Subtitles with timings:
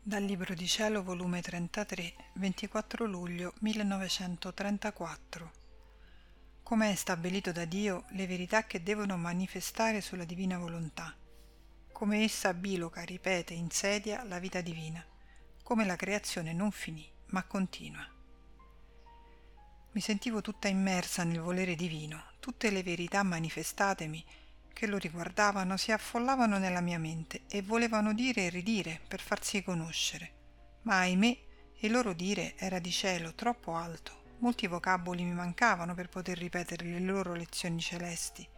[0.00, 5.52] Dal Libro di Cielo, volume 33, 24 luglio 1934.
[6.62, 11.14] Come è stabilito da Dio le verità che devono manifestare sulla divina volontà.
[11.92, 15.04] Come essa biloca, ripete, insedia la vita divina.
[15.62, 18.06] Come la creazione non finì, ma continua.
[19.92, 24.24] Mi sentivo tutta immersa nel volere divino, tutte le verità manifestatemi
[24.78, 29.60] che lo riguardavano si affollavano nella mia mente e volevano dire e ridire per farsi
[29.64, 30.30] conoscere.
[30.82, 31.38] Ma ahimè,
[31.78, 34.36] il loro dire era di cielo troppo alto.
[34.38, 38.48] Molti vocaboli mi mancavano per poter ripetere le loro lezioni celesti.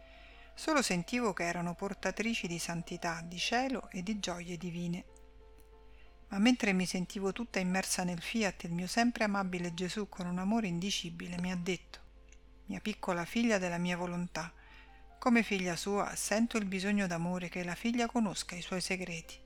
[0.53, 5.05] Solo sentivo che erano portatrici di santità, di cielo e di gioie divine.
[6.29, 10.37] Ma mentre mi sentivo tutta immersa nel fiat, il mio sempre amabile Gesù, con un
[10.37, 11.99] amore indicibile, mi ha detto:
[12.67, 14.53] Mia piccola figlia della mia volontà,
[15.21, 19.39] come figlia sua sento il bisogno d'amore che la figlia conosca i suoi segreti.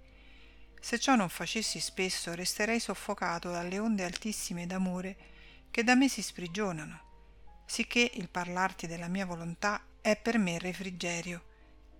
[0.80, 5.16] Se ciò non facessi spesso resterei soffocato dalle onde altissime d'amore
[5.72, 11.42] che da me si sprigionano, sicché il parlarti della mia volontà è per me refrigerio,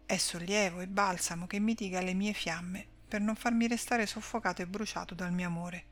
[0.07, 4.69] è sollievo e balsamo che mitiga le mie fiamme per non farmi restare soffocato e
[4.69, 5.85] bruciato dal mio amore.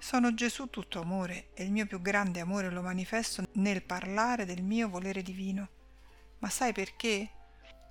[0.00, 4.64] Sono Gesù tutto amore e il mio più grande amore lo manifesto nel parlare del
[4.64, 5.80] mio volere divino
[6.42, 7.30] ma sai perché?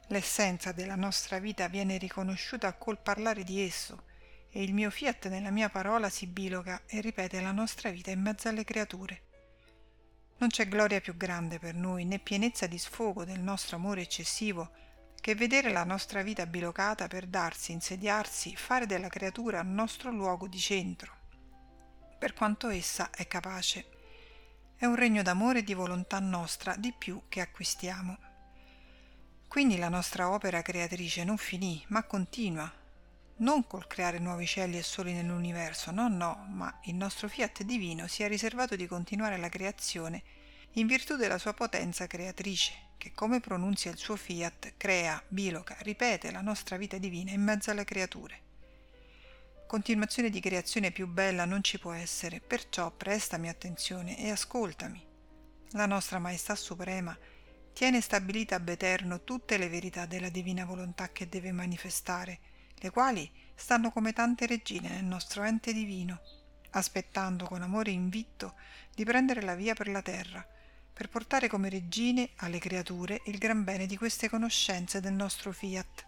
[0.07, 4.03] L'essenza della nostra vita viene riconosciuta col parlare di esso
[4.49, 8.19] e il mio fiat nella mia parola si biloca e ripete la nostra vita in
[8.19, 9.21] mezzo alle creature.
[10.39, 14.71] Non c'è gloria più grande per noi né pienezza di sfogo del nostro amore eccessivo
[15.21, 20.59] che vedere la nostra vita bilocata per darsi, insediarsi, fare della creatura nostro luogo di
[20.59, 21.13] centro,
[22.19, 23.85] per quanto essa è capace.
[24.75, 28.30] È un regno d'amore e di volontà nostra di più che acquistiamo.
[29.51, 32.71] Quindi la nostra opera creatrice non finì, ma continua,
[33.39, 38.07] non col creare nuovi cieli e soli nell'universo, no, no, ma il nostro fiat divino
[38.07, 40.23] si è riservato di continuare la creazione
[40.75, 46.31] in virtù della sua potenza creatrice, che come pronunzia il suo fiat, crea, biloca, ripete
[46.31, 48.39] la nostra vita divina in mezzo alle creature.
[49.67, 55.05] Continuazione di creazione più bella non ci può essere, perciò prestami attenzione e ascoltami.
[55.71, 57.17] La nostra Maestà Suprema
[57.73, 62.39] tiene stabilita ab eterno tutte le verità della divina volontà che deve manifestare,
[62.75, 66.19] le quali stanno come tante regine nel nostro ente divino,
[66.71, 68.55] aspettando con amore invitto
[68.93, 70.45] di prendere la via per la terra,
[70.93, 76.05] per portare come regine alle creature il gran bene di queste conoscenze del nostro fiat,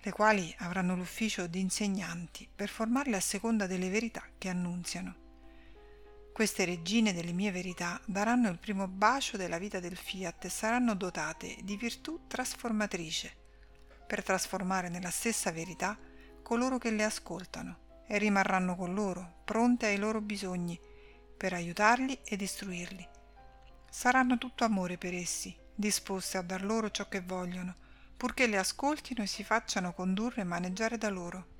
[0.00, 5.23] le quali avranno l'ufficio di insegnanti per formarle a seconda delle verità che annunziano.
[6.34, 10.96] Queste regine delle mie verità daranno il primo bacio della vita del fiat e saranno
[10.96, 13.32] dotate di virtù trasformatrice,
[14.04, 15.96] per trasformare nella stessa verità
[16.42, 20.76] coloro che le ascoltano e rimarranno con loro, pronte ai loro bisogni,
[21.36, 23.08] per aiutarli ed istruirli.
[23.88, 27.76] Saranno tutto amore per essi, disposte a dar loro ciò che vogliono,
[28.16, 31.53] purché le ascoltino e si facciano condurre e maneggiare da loro.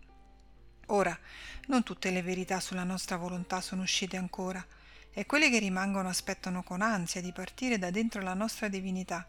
[0.86, 1.18] Ora,
[1.66, 4.64] non tutte le verità sulla nostra volontà sono uscite ancora,
[5.12, 9.26] e quelle che rimangono aspettano con ansia di partire da dentro la nostra divinità,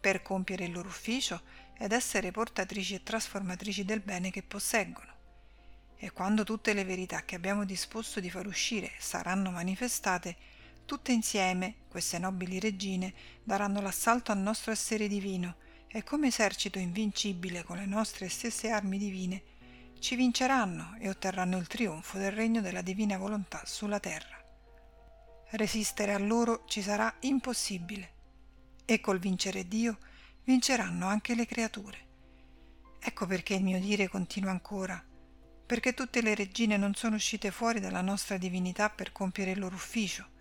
[0.00, 1.40] per compiere il loro ufficio
[1.78, 5.12] ed essere portatrici e trasformatrici del bene che posseggono.
[5.96, 10.36] E quando tutte le verità che abbiamo disposto di far uscire saranno manifestate,
[10.84, 15.56] tutte insieme, queste nobili regine, daranno l'assalto al nostro essere divino,
[15.88, 19.42] e come esercito invincibile con le nostre stesse armi divine,
[20.04, 24.38] ci vinceranno e otterranno il trionfo del regno della divina volontà sulla terra.
[25.52, 28.12] Resistere a loro ci sarà impossibile
[28.84, 29.96] e col vincere Dio
[30.44, 31.98] vinceranno anche le creature.
[33.00, 35.02] Ecco perché il mio dire continua ancora,
[35.64, 39.76] perché tutte le regine non sono uscite fuori dalla nostra divinità per compiere il loro
[39.76, 40.32] ufficio,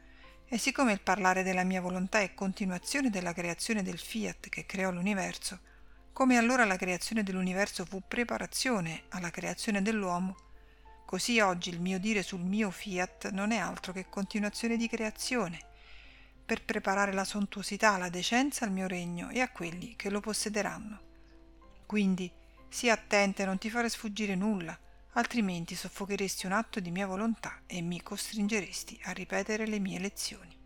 [0.45, 4.91] e siccome il parlare della mia volontà è continuazione della creazione del fiat che creò
[4.91, 5.61] l'universo,
[6.13, 10.35] come allora la creazione dell'universo fu preparazione alla creazione dell'uomo,
[11.05, 15.59] così oggi il mio dire sul mio fiat non è altro che continuazione di creazione,
[16.45, 21.01] per preparare la sontuosità, la decenza al mio regno e a quelli che lo possederanno.
[21.87, 22.31] Quindi
[22.69, 24.77] sii attenta e non ti fare sfuggire nulla,
[25.13, 30.62] altrimenti soffocheresti un atto di mia volontà e mi costringeresti a ripetere le mie lezioni.